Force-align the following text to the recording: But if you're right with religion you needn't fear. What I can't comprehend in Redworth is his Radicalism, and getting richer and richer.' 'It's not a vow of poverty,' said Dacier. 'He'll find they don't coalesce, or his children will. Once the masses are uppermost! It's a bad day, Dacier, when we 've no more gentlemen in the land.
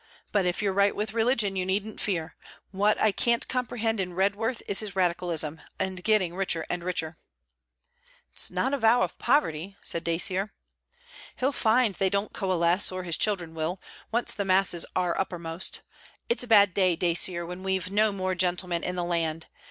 But 0.31 0.47
if 0.47 0.63
you're 0.63 0.73
right 0.73 0.95
with 0.95 1.13
religion 1.13 1.55
you 1.55 1.63
needn't 1.63 2.01
fear. 2.01 2.35
What 2.71 2.99
I 2.99 3.11
can't 3.11 3.47
comprehend 3.47 3.99
in 3.99 4.15
Redworth 4.15 4.63
is 4.67 4.79
his 4.79 4.95
Radicalism, 4.95 5.61
and 5.77 6.03
getting 6.03 6.33
richer 6.33 6.65
and 6.71 6.83
richer.' 6.83 7.17
'It's 8.33 8.49
not 8.49 8.73
a 8.73 8.79
vow 8.79 9.03
of 9.03 9.19
poverty,' 9.19 9.77
said 9.83 10.03
Dacier. 10.03 10.53
'He'll 11.35 11.51
find 11.51 11.93
they 11.93 12.09
don't 12.09 12.33
coalesce, 12.33 12.91
or 12.91 13.03
his 13.03 13.15
children 13.15 13.53
will. 13.53 13.79
Once 14.11 14.33
the 14.33 14.43
masses 14.43 14.87
are 14.95 15.15
uppermost! 15.19 15.81
It's 16.29 16.41
a 16.41 16.47
bad 16.47 16.73
day, 16.73 16.95
Dacier, 16.95 17.45
when 17.45 17.61
we 17.61 17.77
've 17.77 17.91
no 17.91 18.11
more 18.11 18.33
gentlemen 18.33 18.83
in 18.83 18.95
the 18.95 19.03
land. 19.03 19.49